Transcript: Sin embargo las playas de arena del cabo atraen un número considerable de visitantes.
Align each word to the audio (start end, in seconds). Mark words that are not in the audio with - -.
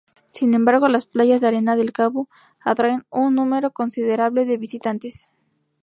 Sin 0.31 0.55
embargo 0.55 0.87
las 0.87 1.05
playas 1.05 1.41
de 1.41 1.47
arena 1.47 1.75
del 1.75 1.91
cabo 1.91 2.27
atraen 2.61 3.05
un 3.11 3.35
número 3.35 3.69
considerable 3.69 4.45
de 4.47 4.57
visitantes. 4.57 5.29